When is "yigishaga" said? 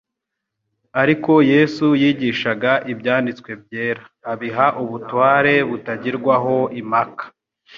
2.01-2.71